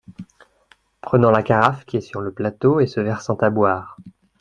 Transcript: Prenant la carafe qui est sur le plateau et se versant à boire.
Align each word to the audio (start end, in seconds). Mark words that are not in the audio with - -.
Prenant 1.03 1.29
la 1.29 1.43
carafe 1.43 1.85
qui 1.85 1.97
est 1.97 2.01
sur 2.01 2.21
le 2.21 2.31
plateau 2.33 2.79
et 2.79 2.87
se 2.87 2.99
versant 2.99 3.35
à 3.35 3.51
boire. 3.51 3.97